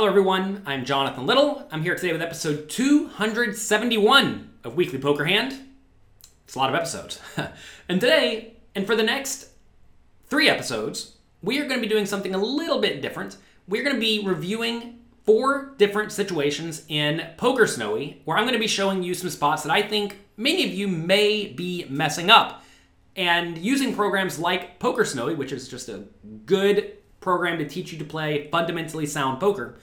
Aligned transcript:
Hello, 0.00 0.08
everyone. 0.08 0.62
I'm 0.64 0.86
Jonathan 0.86 1.26
Little. 1.26 1.68
I'm 1.70 1.82
here 1.82 1.94
today 1.94 2.12
with 2.12 2.22
episode 2.22 2.70
271 2.70 4.50
of 4.64 4.74
Weekly 4.74 4.98
Poker 4.98 5.26
Hand. 5.26 5.52
It's 6.46 6.54
a 6.54 6.58
lot 6.58 6.70
of 6.70 6.74
episodes. 6.74 7.20
and 7.88 8.00
today, 8.00 8.54
and 8.74 8.86
for 8.86 8.96
the 8.96 9.02
next 9.02 9.48
three 10.24 10.48
episodes, 10.48 11.18
we 11.42 11.58
are 11.58 11.66
going 11.66 11.78
to 11.78 11.86
be 11.86 11.92
doing 11.92 12.06
something 12.06 12.34
a 12.34 12.38
little 12.38 12.80
bit 12.80 13.02
different. 13.02 13.36
We're 13.68 13.82
going 13.82 13.96
to 13.96 14.00
be 14.00 14.26
reviewing 14.26 15.00
four 15.26 15.74
different 15.76 16.12
situations 16.12 16.82
in 16.88 17.22
PokerSnowie, 17.36 18.20
where 18.24 18.38
I'm 18.38 18.44
going 18.44 18.54
to 18.54 18.58
be 18.58 18.68
showing 18.68 19.02
you 19.02 19.12
some 19.12 19.28
spots 19.28 19.64
that 19.64 19.70
I 19.70 19.82
think 19.82 20.18
many 20.38 20.64
of 20.64 20.70
you 20.70 20.88
may 20.88 21.46
be 21.46 21.84
messing 21.90 22.30
up. 22.30 22.64
And 23.16 23.58
using 23.58 23.94
programs 23.94 24.38
like 24.38 24.78
PokerSnowie, 24.78 25.36
which 25.36 25.52
is 25.52 25.68
just 25.68 25.90
a 25.90 26.04
good 26.46 26.94
program 27.20 27.58
to 27.58 27.68
teach 27.68 27.92
you 27.92 27.98
to 27.98 28.04
play 28.04 28.48
fundamentally 28.50 29.06
sound 29.06 29.40
poker, 29.40 29.78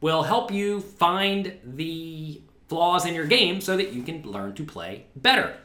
will 0.00 0.22
help 0.22 0.52
you 0.52 0.80
find 0.80 1.58
the 1.64 2.40
flaws 2.68 3.06
in 3.06 3.14
your 3.14 3.26
game 3.26 3.60
so 3.60 3.76
that 3.76 3.92
you 3.92 4.02
can 4.02 4.22
learn 4.22 4.54
to 4.54 4.64
play 4.64 5.06
better. 5.14 5.56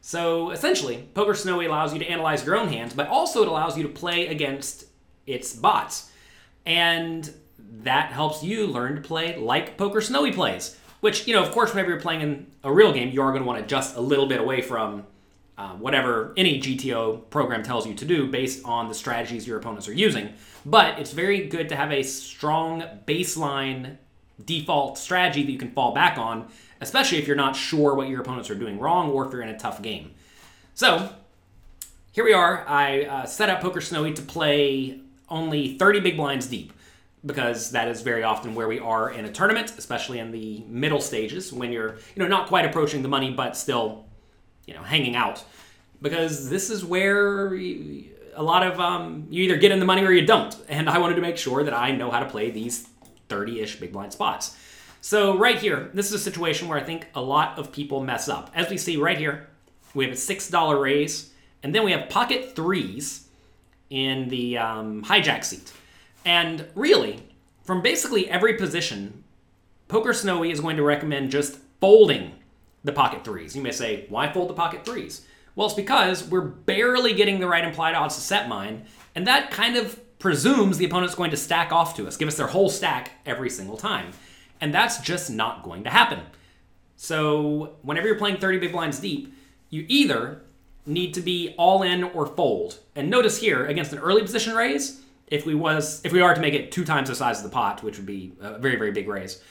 So 0.00 0.50
essentially, 0.50 1.08
PokerSnowie 1.14 1.66
allows 1.66 1.92
you 1.92 1.98
to 1.98 2.06
analyze 2.06 2.44
your 2.44 2.56
own 2.56 2.68
hands, 2.68 2.94
but 2.94 3.08
also 3.08 3.42
it 3.42 3.48
allows 3.48 3.76
you 3.76 3.82
to 3.82 3.88
play 3.88 4.28
against 4.28 4.86
its 5.26 5.54
bots. 5.54 6.10
And 6.64 7.32
that 7.82 8.12
helps 8.12 8.42
you 8.42 8.66
learn 8.66 8.96
to 8.96 9.00
play 9.00 9.36
like 9.36 9.76
PokerSnowie 9.76 10.34
plays. 10.34 10.76
Which, 11.00 11.26
you 11.26 11.34
know, 11.34 11.42
of 11.42 11.50
course, 11.52 11.70
whenever 11.70 11.90
you're 11.90 12.00
playing 12.00 12.20
in 12.20 12.46
a 12.62 12.70
real 12.70 12.92
game, 12.92 13.10
you 13.10 13.22
are 13.22 13.30
going 13.30 13.42
to 13.42 13.46
want 13.46 13.58
to 13.58 13.64
adjust 13.64 13.96
a 13.96 14.00
little 14.00 14.26
bit 14.26 14.38
away 14.38 14.60
from 14.60 15.06
uh, 15.58 15.74
whatever 15.74 16.32
any 16.36 16.60
GTO 16.60 17.28
program 17.30 17.62
tells 17.62 17.86
you 17.86 17.94
to 17.94 18.04
do 18.04 18.26
based 18.26 18.64
on 18.64 18.88
the 18.88 18.94
strategies 18.94 19.46
your 19.46 19.58
opponents 19.58 19.88
are 19.88 19.92
using. 19.92 20.32
But 20.64 20.98
it's 20.98 21.12
very 21.12 21.46
good 21.46 21.68
to 21.70 21.76
have 21.76 21.92
a 21.92 22.02
strong 22.02 22.82
baseline 23.06 23.98
default 24.44 24.98
strategy 24.98 25.42
that 25.42 25.52
you 25.52 25.58
can 25.58 25.70
fall 25.72 25.92
back 25.92 26.18
on, 26.18 26.48
especially 26.80 27.18
if 27.18 27.26
you're 27.26 27.36
not 27.36 27.56
sure 27.56 27.94
what 27.94 28.08
your 28.08 28.20
opponents 28.20 28.50
are 28.50 28.54
doing 28.54 28.78
wrong 28.78 29.10
or 29.10 29.26
if 29.26 29.32
you're 29.32 29.42
in 29.42 29.50
a 29.50 29.58
tough 29.58 29.82
game. 29.82 30.12
So, 30.74 31.10
here 32.12 32.24
we 32.24 32.32
are. 32.32 32.66
I 32.66 33.04
uh, 33.04 33.26
set 33.26 33.50
up 33.50 33.60
PokerSnowie 33.60 34.14
to 34.16 34.22
play 34.22 35.00
only 35.28 35.76
30 35.78 36.00
big 36.00 36.16
blinds 36.16 36.46
deep 36.46 36.72
because 37.24 37.70
that 37.72 37.88
is 37.88 38.00
very 38.00 38.22
often 38.22 38.54
where 38.54 38.66
we 38.66 38.78
are 38.78 39.10
in 39.10 39.24
a 39.24 39.32
tournament, 39.32 39.74
especially 39.76 40.18
in 40.18 40.30
the 40.30 40.64
middle 40.66 41.00
stages 41.00 41.52
when 41.52 41.70
you're, 41.70 41.96
you 42.14 42.22
know, 42.22 42.26
not 42.26 42.48
quite 42.48 42.64
approaching 42.64 43.02
the 43.02 43.08
money 43.08 43.30
but 43.30 43.56
still, 43.56 44.06
you 44.70 44.76
know, 44.76 44.84
hanging 44.84 45.16
out. 45.16 45.42
Because 46.00 46.48
this 46.48 46.70
is 46.70 46.84
where 46.84 47.52
a 47.54 48.42
lot 48.42 48.62
of 48.62 48.78
um, 48.78 49.26
you 49.28 49.42
either 49.42 49.56
get 49.56 49.72
in 49.72 49.80
the 49.80 49.84
money 49.84 50.02
or 50.02 50.12
you 50.12 50.24
don't, 50.24 50.56
and 50.68 50.88
I 50.88 50.98
wanted 50.98 51.16
to 51.16 51.20
make 51.20 51.36
sure 51.36 51.64
that 51.64 51.74
I 51.74 51.90
know 51.90 52.10
how 52.10 52.20
to 52.20 52.26
play 52.26 52.50
these 52.50 52.88
30-ish 53.28 53.80
big 53.80 53.92
blind 53.92 54.12
spots. 54.12 54.56
So 55.00 55.36
right 55.36 55.58
here, 55.58 55.90
this 55.92 56.06
is 56.06 56.12
a 56.12 56.18
situation 56.18 56.68
where 56.68 56.78
I 56.78 56.84
think 56.84 57.08
a 57.16 57.20
lot 57.20 57.58
of 57.58 57.72
people 57.72 58.00
mess 58.00 58.28
up. 58.28 58.50
As 58.54 58.70
we 58.70 58.78
see 58.78 58.96
right 58.96 59.18
here, 59.18 59.48
we 59.92 60.04
have 60.04 60.14
a 60.14 60.16
six 60.16 60.48
dollar 60.48 60.80
raise, 60.80 61.32
and 61.64 61.74
then 61.74 61.84
we 61.84 61.90
have 61.90 62.08
pocket 62.08 62.54
threes 62.54 63.26
in 63.90 64.28
the 64.28 64.56
um, 64.56 65.02
hijack 65.02 65.44
seat. 65.44 65.72
And 66.24 66.66
really, 66.76 67.20
from 67.64 67.82
basically 67.82 68.30
every 68.30 68.54
position, 68.54 69.24
PokerSnowie 69.88 70.52
is 70.52 70.60
going 70.60 70.76
to 70.76 70.84
recommend 70.84 71.32
just 71.32 71.58
folding 71.80 72.32
the 72.84 72.92
pocket 72.92 73.24
threes. 73.24 73.54
You 73.54 73.62
may 73.62 73.72
say, 73.72 74.06
why 74.08 74.32
fold 74.32 74.48
the 74.48 74.54
pocket 74.54 74.84
threes? 74.84 75.26
Well, 75.54 75.66
it's 75.66 75.76
because 75.76 76.24
we're 76.24 76.40
barely 76.40 77.12
getting 77.12 77.40
the 77.40 77.48
right 77.48 77.64
implied 77.64 77.94
odds 77.94 78.14
to 78.14 78.20
set 78.20 78.48
mine, 78.48 78.86
and 79.14 79.26
that 79.26 79.50
kind 79.50 79.76
of 79.76 79.98
presumes 80.18 80.78
the 80.78 80.84
opponent's 80.84 81.14
going 81.14 81.30
to 81.32 81.36
stack 81.36 81.72
off 81.72 81.96
to 81.96 82.06
us, 82.06 82.16
give 82.16 82.28
us 82.28 82.36
their 82.36 82.46
whole 82.46 82.68
stack 82.68 83.12
every 83.26 83.50
single 83.50 83.76
time. 83.76 84.12
And 84.60 84.72
that's 84.72 84.98
just 84.98 85.30
not 85.30 85.62
going 85.62 85.84
to 85.84 85.90
happen. 85.90 86.20
So, 86.96 87.76
whenever 87.82 88.06
you're 88.06 88.18
playing 88.18 88.38
30 88.38 88.58
big 88.58 88.72
blinds 88.72 89.00
deep, 89.00 89.34
you 89.70 89.86
either 89.88 90.42
need 90.84 91.14
to 91.14 91.20
be 91.20 91.54
all 91.56 91.82
in 91.82 92.04
or 92.04 92.26
fold. 92.26 92.78
And 92.94 93.08
notice 93.08 93.38
here, 93.38 93.66
against 93.66 93.92
an 93.92 93.98
early 93.98 94.22
position 94.22 94.54
raise, 94.54 95.00
if 95.26 95.46
we 95.46 95.54
was 95.54 96.04
if 96.04 96.12
we 96.12 96.20
are 96.20 96.34
to 96.34 96.40
make 96.40 96.54
it 96.54 96.72
two 96.72 96.84
times 96.84 97.08
the 97.08 97.14
size 97.14 97.38
of 97.38 97.44
the 97.44 97.50
pot, 97.50 97.82
which 97.82 97.96
would 97.96 98.06
be 98.06 98.32
a 98.40 98.58
very 98.58 98.76
very 98.76 98.90
big 98.90 99.08
raise, 99.08 99.42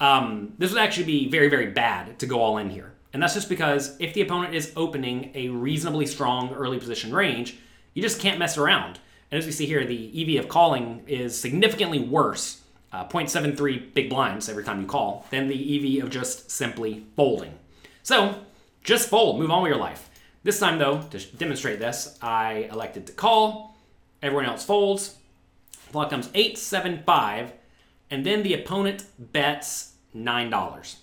um, 0.00 0.54
this 0.58 0.70
would 0.72 0.80
actually 0.80 1.06
be 1.06 1.28
very 1.28 1.48
very 1.48 1.66
bad 1.66 2.18
to 2.18 2.26
go 2.26 2.40
all 2.40 2.58
in 2.58 2.70
here. 2.70 2.92
And 3.12 3.22
that's 3.22 3.34
just 3.34 3.48
because 3.48 3.96
if 3.98 4.14
the 4.14 4.20
opponent 4.20 4.54
is 4.54 4.72
opening 4.76 5.30
a 5.34 5.48
reasonably 5.48 6.06
strong 6.06 6.52
early 6.52 6.78
position 6.78 7.14
range, 7.14 7.56
you 7.94 8.02
just 8.02 8.20
can't 8.20 8.38
mess 8.38 8.58
around. 8.58 9.00
And 9.30 9.38
as 9.38 9.46
we 9.46 9.52
see 9.52 9.66
here, 9.66 9.84
the 9.84 10.36
EV 10.38 10.44
of 10.44 10.48
calling 10.48 11.02
is 11.06 11.38
significantly 11.38 11.98
worse, 11.98 12.62
uh, 12.92 13.06
0.73 13.06 13.92
big 13.94 14.08
blinds 14.08 14.48
every 14.48 14.64
time 14.64 14.80
you 14.80 14.86
call, 14.86 15.26
than 15.30 15.48
the 15.48 15.98
EV 15.98 16.04
of 16.04 16.10
just 16.10 16.50
simply 16.50 17.04
folding. 17.16 17.54
So 18.02 18.42
just 18.84 19.08
fold, 19.08 19.38
move 19.38 19.50
on 19.50 19.62
with 19.62 19.70
your 19.70 19.80
life. 19.80 20.08
This 20.44 20.60
time, 20.60 20.78
though, 20.78 21.02
to 21.02 21.18
demonstrate 21.36 21.78
this, 21.78 22.18
I 22.22 22.68
elected 22.72 23.06
to 23.08 23.12
call. 23.12 23.76
Everyone 24.22 24.46
else 24.46 24.64
folds. 24.64 25.16
Flop 25.72 26.10
comes 26.10 26.30
8, 26.34 26.56
7, 26.56 27.02
5, 27.04 27.52
and 28.10 28.24
then 28.24 28.42
the 28.42 28.54
opponent 28.54 29.04
bets 29.18 29.92
$9. 30.14 30.96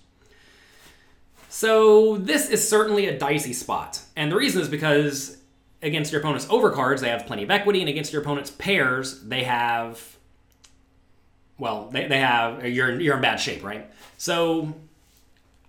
So 1.50 2.18
this 2.18 2.50
is 2.50 2.68
certainly 2.68 3.08
a 3.08 3.18
dicey 3.18 3.54
spot. 3.54 4.02
And 4.16 4.32
the 4.32 4.36
reason 4.36 4.62
is 4.62 4.68
because 4.68 5.38
against 5.82 6.12
your 6.12 6.20
opponent's 6.20 6.46
overcards, 6.48 7.00
they 7.00 7.10
have 7.10 7.26
plenty 7.26 7.44
of 7.44 7.52
equity, 7.52 7.80
and 7.80 7.88
against 7.88 8.12
your 8.12 8.22
opponent's 8.22 8.52
pairs, 8.52 9.22
they 9.22 9.44
have 9.44 10.16
well, 11.58 11.90
they, 11.90 12.08
they 12.08 12.20
have 12.20 12.66
you're 12.68 13.00
you're 13.00 13.16
in 13.16 13.22
bad 13.22 13.38
shape, 13.38 13.64
right? 13.64 13.90
So 14.18 14.74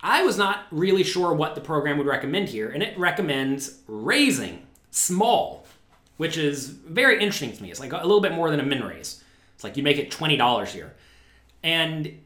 I 0.01 0.23
was 0.23 0.37
not 0.37 0.67
really 0.71 1.05
sure 1.05 1.33
what 1.33 1.55
the 1.55 1.61
program 1.61 1.99
would 1.99 2.07
recommend 2.07 2.49
here, 2.49 2.71
and 2.71 2.83
it 2.83 2.99
recommends 2.99 3.79
raising 3.87 4.67
small, 4.91 5.67
which 6.17 6.37
is 6.37 6.69
very 6.69 7.15
interesting 7.15 7.53
to 7.53 7.63
me. 7.63 7.71
It's 7.71 7.81
like 7.81 7.93
a 7.93 8.03
little 8.03 8.21
bit 8.21 8.33
more 8.33 8.51
than 8.51 8.61
a 8.61 8.65
min 8.65 8.83
raise. 8.83 9.23
It's 9.55 9.65
like 9.65 9.77
you 9.77 9.83
make 9.83 9.99
it 9.99 10.11
twenty 10.11 10.37
dollars 10.37 10.73
here, 10.73 10.95
and 11.66 12.19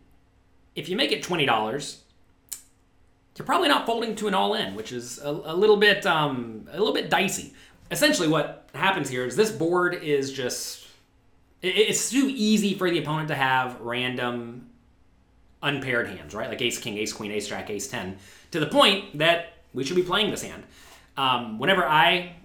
if 0.75 0.89
you 0.89 0.97
make 0.97 1.13
it 1.13 1.23
twenty 1.23 1.47
dollars, 1.47 2.03
you're 3.37 3.47
probably 3.47 3.69
not 3.69 3.87
folding 3.87 4.15
to 4.17 4.29
an 4.29 4.35
all 4.35 4.55
in, 4.55 4.75
which 4.75 4.93
is 4.93 5.19
a, 5.19 5.31
a 5.31 5.57
little 5.57 5.79
bit 5.79 6.05
um, 6.05 6.69
a 6.71 6.79
little 6.79 6.95
bit 6.95 7.09
dicey. 7.09 7.55
Essentially, 7.91 8.29
what 8.29 8.69
happens 8.75 9.09
here 9.09 9.25
is 9.25 9.35
this 9.35 9.51
board 9.51 9.95
is 9.95 10.33
just 10.33 10.87
it, 11.63 11.69
it's 11.69 12.11
too 12.11 12.29
easy 12.31 12.75
for 12.75 12.91
the 12.91 12.99
opponent 12.99 13.29
to 13.29 13.35
have 13.35 13.81
random 13.81 14.69
unpaired 15.63 16.09
hands, 16.09 16.35
right? 16.35 16.49
Like 16.49 16.63
ace 16.63 16.79
king, 16.79 16.99
ace 16.99 17.13
queen, 17.13 17.33
ace 17.33 17.49
jack, 17.49 17.71
ace 17.71 17.89
ten, 17.89 18.19
to 18.51 18.61
the 18.61 18.67
point 18.67 19.19
that 19.19 19.55
we 19.73 19.85
should 19.85 19.97
be 19.97 20.03
playing 20.03 20.31
this 20.31 20.43
hand. 20.43 20.65
Um, 21.17 21.59
whenever 21.59 21.85
I 21.85 22.37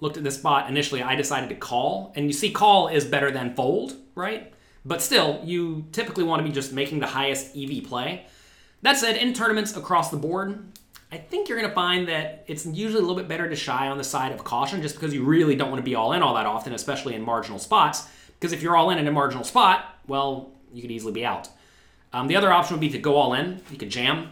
looked 0.00 0.16
at 0.16 0.24
this 0.24 0.36
spot 0.36 0.70
initially, 0.70 1.02
I 1.02 1.16
decided 1.16 1.48
to 1.48 1.56
call, 1.56 2.12
and 2.14 2.26
you 2.26 2.32
see, 2.32 2.52
call 2.52 2.88
is 2.88 3.04
better 3.04 3.30
than 3.30 3.54
fold, 3.54 3.96
right? 4.14 4.52
But 4.88 5.02
still, 5.02 5.40
you 5.44 5.84
typically 5.92 6.24
want 6.24 6.40
to 6.40 6.44
be 6.44 6.50
just 6.50 6.72
making 6.72 7.00
the 7.00 7.06
highest 7.06 7.54
EV 7.54 7.84
play. 7.84 8.24
That 8.80 8.96
said, 8.96 9.16
in 9.16 9.34
tournaments 9.34 9.76
across 9.76 10.10
the 10.10 10.16
board, 10.16 10.64
I 11.12 11.18
think 11.18 11.48
you're 11.48 11.58
going 11.58 11.68
to 11.68 11.74
find 11.74 12.08
that 12.08 12.44
it's 12.46 12.64
usually 12.64 12.98
a 12.98 13.02
little 13.02 13.16
bit 13.16 13.28
better 13.28 13.50
to 13.50 13.54
shy 13.54 13.88
on 13.88 13.98
the 13.98 14.04
side 14.04 14.32
of 14.32 14.42
caution 14.44 14.80
just 14.80 14.94
because 14.94 15.12
you 15.12 15.24
really 15.24 15.54
don't 15.56 15.70
want 15.70 15.78
to 15.78 15.84
be 15.84 15.94
all 15.94 16.14
in 16.14 16.22
all 16.22 16.34
that 16.34 16.46
often, 16.46 16.72
especially 16.72 17.14
in 17.14 17.22
marginal 17.22 17.58
spots. 17.58 18.08
Because 18.40 18.52
if 18.52 18.62
you're 18.62 18.76
all 18.76 18.88
in 18.88 18.98
in 18.98 19.06
a 19.06 19.12
marginal 19.12 19.44
spot, 19.44 19.98
well, 20.06 20.52
you 20.72 20.80
could 20.80 20.90
easily 20.90 21.12
be 21.12 21.26
out. 21.26 21.50
Um, 22.14 22.26
the 22.26 22.36
other 22.36 22.50
option 22.50 22.74
would 22.74 22.80
be 22.80 22.88
to 22.90 22.98
go 22.98 23.16
all 23.16 23.34
in. 23.34 23.60
You 23.70 23.76
could 23.76 23.90
jam. 23.90 24.30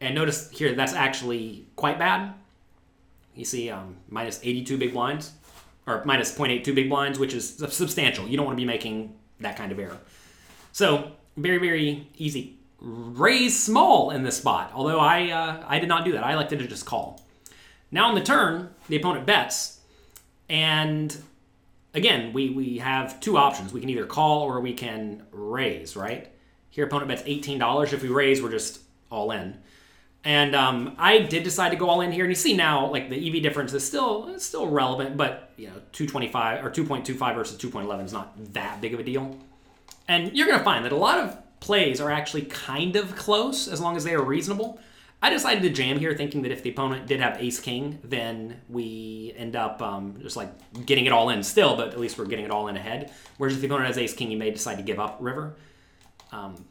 And 0.00 0.12
notice 0.16 0.50
here 0.50 0.74
that's 0.74 0.92
actually 0.92 1.66
quite 1.76 2.00
bad. 2.00 2.34
You 3.36 3.44
see 3.44 3.70
um, 3.70 3.96
minus 4.08 4.40
82 4.42 4.76
big 4.76 4.92
blinds, 4.92 5.32
or 5.86 6.02
minus 6.04 6.36
0.82 6.36 6.74
big 6.74 6.88
blinds, 6.88 7.16
which 7.18 7.32
is 7.32 7.56
substantial. 7.70 8.26
You 8.26 8.36
don't 8.36 8.46
want 8.46 8.56
to 8.56 8.60
be 8.60 8.66
making 8.66 9.14
that 9.40 9.56
kind 9.56 9.72
of 9.72 9.78
error. 9.78 9.98
So, 10.72 11.12
very, 11.36 11.58
very 11.58 12.08
easy 12.16 12.58
raise 12.84 13.58
small 13.58 14.10
in 14.10 14.22
this 14.22 14.36
spot, 14.36 14.70
although 14.74 15.00
I, 15.00 15.30
uh, 15.30 15.64
I 15.66 15.78
did 15.78 15.88
not 15.88 16.04
do 16.04 16.12
that. 16.12 16.24
I 16.24 16.34
elected 16.34 16.58
to 16.58 16.66
just 16.66 16.84
call. 16.84 17.22
Now 17.90 18.08
on 18.08 18.14
the 18.14 18.20
turn, 18.20 18.70
the 18.88 18.96
opponent 18.96 19.24
bets, 19.24 19.80
and 20.48 21.16
again, 21.94 22.32
we, 22.32 22.50
we 22.50 22.78
have 22.78 23.20
two 23.20 23.38
options. 23.38 23.72
We 23.72 23.80
can 23.80 23.88
either 23.88 24.04
call 24.04 24.42
or 24.42 24.60
we 24.60 24.74
can 24.74 25.22
raise, 25.32 25.96
right? 25.96 26.30
Here, 26.70 26.84
opponent 26.84 27.08
bets 27.08 27.22
$18. 27.22 27.92
If 27.92 28.02
we 28.02 28.08
raise, 28.08 28.42
we're 28.42 28.50
just 28.50 28.80
all 29.10 29.30
in. 29.30 29.56
And 30.24 30.54
um, 30.56 30.96
I 30.98 31.18
did 31.18 31.42
decide 31.42 31.70
to 31.70 31.76
go 31.76 31.88
all 31.88 32.00
in 32.00 32.10
here, 32.10 32.24
and 32.24 32.30
you 32.30 32.34
see 32.34 32.56
now, 32.56 32.90
like 32.90 33.10
the 33.10 33.28
EV 33.28 33.42
difference 33.42 33.74
is 33.74 33.84
still 33.86 34.38
still 34.38 34.66
relevant, 34.68 35.18
but 35.18 35.52
you 35.56 35.66
know, 35.66 35.74
225 35.92 36.64
or 36.64 36.70
2.25 36.70 37.34
versus 37.34 37.58
2.11 37.58 38.04
is 38.06 38.12
not 38.12 38.32
that 38.54 38.80
big 38.80 38.94
of 38.94 39.00
a 39.00 39.02
deal. 39.02 39.38
And 40.08 40.34
you're 40.34 40.46
gonna 40.46 40.64
find 40.64 40.84
that 40.84 40.92
a 40.92 40.96
lot 40.96 41.18
of 41.18 41.36
plays 41.60 42.00
are 42.00 42.10
actually 42.10 42.42
kind 42.42 42.96
of 42.96 43.16
close 43.16 43.68
as 43.68 43.80
long 43.80 43.96
as 43.96 44.04
they 44.04 44.14
are 44.14 44.22
reasonable. 44.22 44.80
I 45.20 45.30
decided 45.30 45.62
to 45.62 45.70
jam 45.70 45.98
here, 45.98 46.14
thinking 46.14 46.42
that 46.42 46.52
if 46.52 46.62
the 46.62 46.70
opponent 46.70 47.06
did 47.06 47.20
have 47.20 47.40
ace 47.40 47.58
king, 47.58 47.98
then 48.04 48.60
we 48.68 49.32
end 49.36 49.56
up 49.56 49.80
um, 49.80 50.18
just 50.20 50.36
like 50.36 50.50
getting 50.84 51.06
it 51.06 51.12
all 51.12 51.30
in 51.30 51.42
still, 51.42 51.76
but 51.76 51.88
at 51.88 52.00
least 52.00 52.18
we're 52.18 52.26
getting 52.26 52.44
it 52.44 52.50
all 52.50 52.68
in 52.68 52.76
ahead. 52.76 53.10
Whereas 53.38 53.54
if 53.54 53.60
the 53.62 53.66
opponent 53.66 53.86
has 53.86 53.98
ace 53.98 54.12
king, 54.12 54.30
you 54.30 54.36
may 54.36 54.50
decide 54.50 54.76
to 54.76 54.82
give 54.82 55.00
up 55.00 55.16
river. 55.20 55.56
Um, 56.32 56.66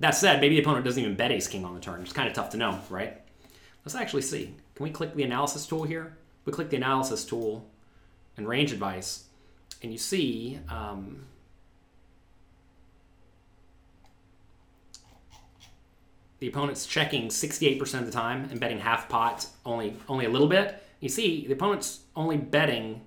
that 0.00 0.10
said, 0.10 0.40
maybe 0.40 0.56
the 0.56 0.62
opponent 0.62 0.84
doesn't 0.84 1.02
even 1.02 1.16
bet 1.16 1.32
ace 1.32 1.48
king 1.48 1.64
on 1.64 1.74
the 1.74 1.80
turn. 1.80 2.00
It's 2.02 2.12
kind 2.12 2.28
of 2.28 2.34
tough 2.34 2.50
to 2.50 2.56
know, 2.56 2.80
right? 2.90 3.20
Let's 3.84 3.94
actually 3.94 4.22
see. 4.22 4.54
Can 4.74 4.84
we 4.84 4.90
click 4.90 5.14
the 5.14 5.22
analysis 5.22 5.66
tool 5.66 5.84
here? 5.84 6.16
We 6.44 6.52
click 6.52 6.70
the 6.70 6.76
analysis 6.76 7.24
tool 7.24 7.66
and 8.36 8.46
range 8.46 8.72
advice, 8.72 9.24
and 9.82 9.90
you 9.90 9.98
see 9.98 10.60
um, 10.68 11.24
the 16.38 16.48
opponent's 16.48 16.86
checking 16.86 17.28
68% 17.28 18.00
of 18.00 18.06
the 18.06 18.12
time 18.12 18.48
and 18.50 18.60
betting 18.60 18.78
half 18.78 19.08
pot 19.08 19.46
only 19.66 19.96
only 20.08 20.24
a 20.26 20.30
little 20.30 20.48
bit. 20.48 20.82
You 21.00 21.08
see 21.08 21.46
the 21.46 21.52
opponent's 21.54 22.00
only 22.14 22.36
betting 22.36 23.02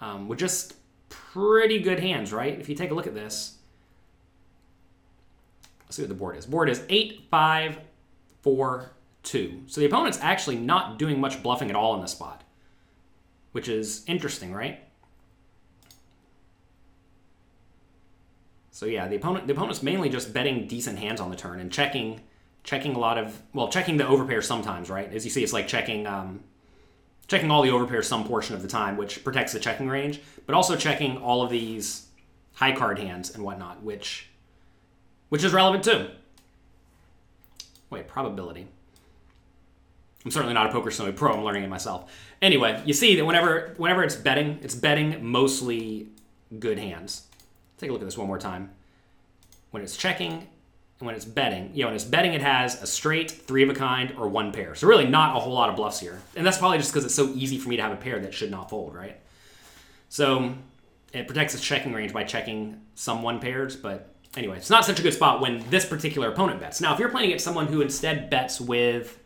um, 0.00 0.28
with 0.28 0.38
just 0.38 0.74
pretty 1.08 1.80
good 1.80 2.00
hands, 2.00 2.32
right? 2.32 2.58
If 2.58 2.68
you 2.68 2.74
take 2.74 2.90
a 2.90 2.94
look 2.94 3.06
at 3.06 3.14
this, 3.14 3.58
see 5.94 6.02
what 6.02 6.08
the 6.08 6.14
board 6.14 6.36
is. 6.36 6.46
Board 6.46 6.68
is 6.68 6.82
eight, 6.88 7.26
five, 7.30 7.78
four, 8.42 8.90
two. 9.22 9.62
So 9.66 9.80
the 9.80 9.86
opponent's 9.86 10.18
actually 10.20 10.56
not 10.56 10.98
doing 10.98 11.20
much 11.20 11.42
bluffing 11.42 11.70
at 11.70 11.76
all 11.76 11.94
in 11.94 12.00
this 12.00 12.12
spot, 12.12 12.44
which 13.52 13.68
is 13.68 14.04
interesting, 14.06 14.52
right? 14.52 14.80
So 18.70 18.86
yeah, 18.86 19.06
the 19.06 19.16
opponent 19.16 19.46
the 19.46 19.52
opponent's 19.52 19.82
mainly 19.82 20.08
just 20.08 20.34
betting 20.34 20.66
decent 20.66 20.98
hands 20.98 21.20
on 21.20 21.30
the 21.30 21.36
turn 21.36 21.60
and 21.60 21.72
checking 21.72 22.20
checking 22.64 22.94
a 22.94 22.98
lot 22.98 23.18
of 23.18 23.40
well 23.52 23.68
checking 23.68 23.96
the 23.96 24.04
overpair 24.04 24.42
sometimes, 24.42 24.90
right? 24.90 25.12
As 25.12 25.24
you 25.24 25.30
see, 25.30 25.44
it's 25.44 25.52
like 25.52 25.68
checking 25.68 26.06
um, 26.06 26.42
checking 27.28 27.50
all 27.50 27.62
the 27.62 27.70
overpairs 27.70 28.04
some 28.04 28.24
portion 28.24 28.54
of 28.54 28.62
the 28.62 28.68
time, 28.68 28.96
which 28.96 29.22
protects 29.22 29.52
the 29.52 29.60
checking 29.60 29.88
range, 29.88 30.20
but 30.44 30.54
also 30.54 30.76
checking 30.76 31.16
all 31.18 31.42
of 31.42 31.50
these 31.50 32.08
high 32.54 32.74
card 32.74 32.98
hands 32.98 33.34
and 33.34 33.44
whatnot, 33.44 33.82
which 33.82 34.28
which 35.28 35.44
is 35.44 35.52
relevant 35.52 35.84
too. 35.84 36.08
Wait, 37.90 38.08
probability. 38.08 38.66
I'm 40.24 40.30
certainly 40.30 40.54
not 40.54 40.66
a 40.66 40.78
PokerSnowie 40.78 41.14
pro. 41.14 41.34
I'm 41.34 41.44
learning 41.44 41.64
it 41.64 41.68
myself. 41.68 42.10
Anyway, 42.40 42.82
you 42.86 42.94
see 42.94 43.16
that 43.16 43.24
whenever 43.24 43.74
whenever 43.76 44.02
it's 44.02 44.16
betting, 44.16 44.58
it's 44.62 44.74
betting 44.74 45.24
mostly 45.24 46.08
good 46.58 46.78
hands. 46.78 47.26
Take 47.78 47.90
a 47.90 47.92
look 47.92 48.02
at 48.02 48.06
this 48.06 48.16
one 48.16 48.26
more 48.26 48.38
time. 48.38 48.70
When 49.70 49.82
it's 49.82 49.96
checking 49.96 50.32
and 50.32 51.06
when 51.06 51.14
it's 51.14 51.24
betting, 51.24 51.70
you 51.74 51.82
know, 51.82 51.88
when 51.88 51.96
it's 51.96 52.04
betting, 52.04 52.32
it 52.32 52.40
has 52.40 52.80
a 52.80 52.86
straight, 52.86 53.30
three 53.30 53.62
of 53.64 53.68
a 53.68 53.74
kind, 53.74 54.14
or 54.16 54.28
one 54.28 54.52
pair. 54.52 54.74
So 54.74 54.86
really 54.86 55.06
not 55.06 55.36
a 55.36 55.40
whole 55.40 55.52
lot 55.52 55.68
of 55.68 55.76
bluffs 55.76 56.00
here. 56.00 56.22
And 56.36 56.46
that's 56.46 56.58
probably 56.58 56.78
just 56.78 56.92
because 56.92 57.04
it's 57.04 57.14
so 57.14 57.28
easy 57.34 57.58
for 57.58 57.68
me 57.68 57.76
to 57.76 57.82
have 57.82 57.92
a 57.92 57.96
pair 57.96 58.18
that 58.20 58.32
should 58.32 58.50
not 58.50 58.70
fold, 58.70 58.94
right? 58.94 59.18
So 60.08 60.54
it 61.12 61.26
protects 61.26 61.54
its 61.54 61.62
checking 61.62 61.92
range 61.92 62.12
by 62.12 62.24
checking 62.24 62.80
some 62.94 63.22
one 63.22 63.40
pairs, 63.40 63.74
but 63.76 64.13
anyway, 64.36 64.56
it's 64.56 64.70
not 64.70 64.84
such 64.84 64.98
a 64.98 65.02
good 65.02 65.14
spot 65.14 65.40
when 65.40 65.68
this 65.70 65.84
particular 65.84 66.28
opponent 66.28 66.60
bets. 66.60 66.80
Now, 66.80 66.94
if 66.94 67.00
you're 67.00 67.08
playing 67.08 67.26
against 67.26 67.44
someone 67.44 67.66
who 67.66 67.80
instead 67.80 68.30
bets 68.30 68.60
with 68.60 69.18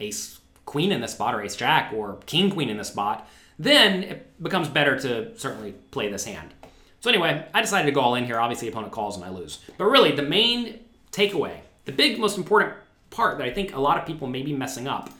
ace 0.00 0.40
queen 0.64 0.92
in 0.92 1.00
this 1.00 1.12
spot, 1.12 1.34
or 1.34 1.42
ace 1.42 1.56
jack, 1.56 1.92
or 1.92 2.18
king 2.26 2.50
queen 2.50 2.68
in 2.68 2.76
this 2.76 2.88
spot, 2.88 3.28
then 3.58 4.02
it 4.02 4.42
becomes 4.42 4.68
better 4.68 4.98
to 5.00 5.36
certainly 5.38 5.72
play 5.90 6.10
this 6.10 6.24
hand. 6.24 6.52
So 7.00 7.10
anyway, 7.10 7.46
I 7.54 7.60
decided 7.60 7.86
to 7.86 7.92
go 7.92 8.00
all 8.00 8.14
in 8.16 8.24
here. 8.24 8.38
Obviously, 8.38 8.68
opponent 8.68 8.92
calls 8.92 9.16
and 9.16 9.24
I 9.24 9.30
lose. 9.30 9.60
But 9.78 9.86
really, 9.86 10.12
the 10.12 10.22
main 10.22 10.80
takeaway, 11.12 11.58
the 11.84 11.92
big, 11.92 12.18
most 12.18 12.36
important 12.36 12.74
part 13.10 13.38
that 13.38 13.46
I 13.46 13.52
think 13.52 13.74
a 13.74 13.80
lot 13.80 13.96
of 13.96 14.06
people 14.06 14.26
may 14.26 14.42
be 14.42 14.52
messing 14.52 14.88
up 14.88 15.10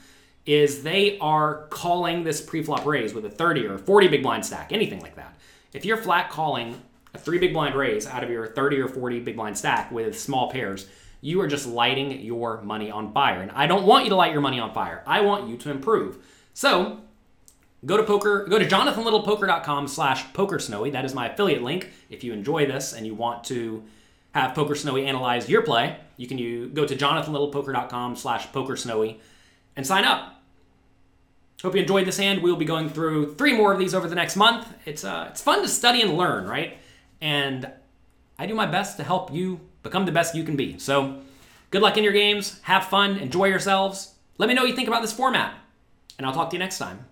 is 0.45 0.83
they 0.83 1.19
are 1.19 1.67
calling 1.71 2.25
this 2.25 2.41
pre-flop 2.41 2.85
raise 2.87 3.15
with 3.15 3.25
a 3.25 3.31
30 3.31 3.67
or 3.67 3.79
40 3.79 4.09
big 4.09 4.23
blind 4.23 4.45
stack, 4.45 4.73
anything 4.73 5.01
like 5.01 5.17
that. 5.17 5.37
If 5.73 5.85
you're 5.85 5.97
flat 5.97 6.31
calling 6.31 6.81
three 7.19 7.39
big 7.39 7.53
blind 7.53 7.75
raise 7.75 8.07
out 8.07 8.25
of 8.25 8.31
your 8.31 8.47
30 8.47 8.81
or 8.81 8.89
40 8.89 9.21
big 9.21 9.37
blind 9.37 9.57
stack 9.59 9.91
with 9.91 10.19
small 10.19 10.51
pairs, 10.51 10.87
you 11.21 11.41
are 11.41 11.47
just 11.47 11.67
lighting 11.67 12.21
your 12.21 12.63
money 12.63 12.91
on 12.91 13.13
fire. 13.13 13.41
And 13.41 13.51
I 13.53 13.67
don't 13.67 13.87
want 13.87 14.05
you 14.05 14.11
to 14.11 14.17
light 14.17 14.33
your 14.33 14.41
money 14.41 14.61
on 14.61 14.73
fire. 14.73 15.03
I 15.07 15.23
want 15.23 15.49
you 15.49 15.57
to 15.59 15.71
improve. 15.71 16.19
So 16.55 17.01
Go 17.85 17.97
to 17.97 18.03
poker, 18.03 18.47
go 18.47 18.59
to 18.59 18.67
jonathanlittlepoker.com 18.67 19.87
slash 19.87 20.27
pokersnowie. 20.33 20.93
That 20.93 21.05
is 21.05 21.15
my 21.15 21.29
affiliate 21.29 21.63
link. 21.63 21.91
If 22.11 22.25
you 22.25 22.33
enjoy 22.33 22.67
this 22.67 22.93
and 22.93 23.07
you 23.07 23.15
want 23.15 23.45
to 23.45 23.85
have 24.33 24.57
PokerSnowie 24.57 25.07
analyze 25.07 25.49
your 25.49 25.63
play, 25.63 25.97
you 26.17 26.27
can 26.27 26.37
you 26.37 26.69
go 26.69 26.87
to 26.87 26.97
jonathanlittlepoker.com 26.97 28.17
slash 28.17 28.49
pokersnowie 28.49 29.19
and 29.77 29.87
sign 29.87 30.05
up. 30.05 30.43
Hope 31.63 31.75
you 31.75 31.81
enjoyed 31.81 32.07
this 32.07 32.17
hand. 32.17 32.43
We'll 32.43 32.57
be 32.57 32.65
going 32.65 32.89
through 32.89 33.35
three 33.35 33.57
more 33.57 33.73
of 33.73 33.79
these 33.79 33.95
over 33.95 34.09
the 34.09 34.15
next 34.15 34.37
month. 34.37 34.67
It's 34.85 35.05
uh, 35.05 35.29
it's 35.31 35.41
fun 35.41 35.63
to 35.63 35.69
study 35.69 36.03
and 36.03 36.17
learn, 36.17 36.47
right? 36.47 36.79
And 37.21 37.71
I 38.39 38.47
do 38.47 38.55
my 38.55 38.67
best 38.67 38.97
to 38.99 39.05
help 39.05 39.33
you 39.33 39.61
become 39.83 40.05
the 40.05 40.13
best 40.13 40.35
you 40.35 40.45
can 40.45 40.57
be. 40.57 40.79
So, 40.79 41.21
good 41.71 41.83
luck 41.83 41.97
in 41.97 42.05
your 42.05 42.13
games. 42.13 42.61
Have 42.63 42.87
fun. 42.87 43.19
Enjoy 43.19 43.47
yourselves. 43.47 44.15
Let 44.39 44.49
me 44.49 44.55
know 44.55 44.63
what 44.63 44.69
you 44.69 44.77
think 44.77 44.89
about 44.89 45.03
this 45.03 45.13
format, 45.13 45.55
and 46.19 46.27
I'll 46.27 46.35
talk 46.35 46.51
to 46.51 46.57
you 46.57 46.61
next 46.61 46.79
time. 46.79 47.07